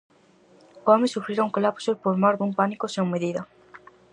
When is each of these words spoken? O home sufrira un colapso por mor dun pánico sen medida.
O 0.85 0.87
home 0.93 1.07
sufrira 1.13 1.45
un 1.47 1.53
colapso 1.57 1.91
por 2.03 2.13
mor 2.21 2.35
dun 2.37 2.51
pánico 2.59 2.85
sen 2.93 3.05
medida. 3.13 3.41